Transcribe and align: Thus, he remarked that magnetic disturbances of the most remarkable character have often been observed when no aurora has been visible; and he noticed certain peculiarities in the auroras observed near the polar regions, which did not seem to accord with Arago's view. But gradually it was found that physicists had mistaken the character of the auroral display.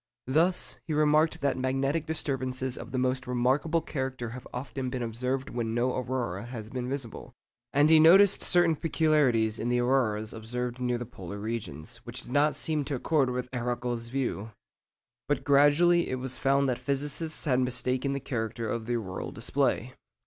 Thus, 0.25 0.79
he 0.87 0.95
remarked 0.95 1.41
that 1.41 1.59
magnetic 1.59 2.07
disturbances 2.07 2.75
of 2.75 2.91
the 2.91 2.97
most 2.97 3.27
remarkable 3.27 3.81
character 3.81 4.29
have 4.29 4.47
often 4.51 4.89
been 4.89 5.03
observed 5.03 5.51
when 5.51 5.75
no 5.75 5.95
aurora 5.95 6.45
has 6.47 6.71
been 6.71 6.89
visible; 6.89 7.35
and 7.71 7.87
he 7.87 7.99
noticed 7.99 8.41
certain 8.41 8.75
peculiarities 8.75 9.59
in 9.59 9.69
the 9.69 9.77
auroras 9.79 10.33
observed 10.33 10.79
near 10.79 10.97
the 10.97 11.05
polar 11.05 11.37
regions, 11.37 11.97
which 11.97 12.23
did 12.23 12.31
not 12.31 12.55
seem 12.55 12.83
to 12.85 12.95
accord 12.95 13.29
with 13.29 13.47
Arago's 13.53 14.07
view. 14.07 14.49
But 15.27 15.43
gradually 15.43 16.09
it 16.09 16.15
was 16.15 16.35
found 16.35 16.67
that 16.67 16.79
physicists 16.79 17.45
had 17.45 17.59
mistaken 17.59 18.13
the 18.13 18.19
character 18.19 18.67
of 18.67 18.87
the 18.87 18.95
auroral 18.95 19.31
display. 19.31 19.93